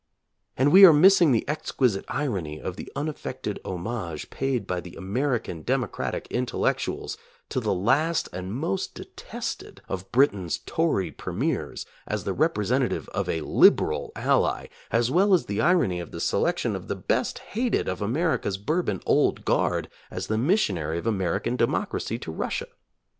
[0.57, 5.61] And we are missing the exquisite irony of the unaffected homage paid by the American
[5.61, 13.09] democratic intellectuals to the last and most detested of Britain's tory premiers as the representative
[13.09, 17.37] of a "liberal" ally, as well as the irony of the selection of the best
[17.53, 22.69] hated of America's bourbon "old guard" as the missionary of American democracy to Russia.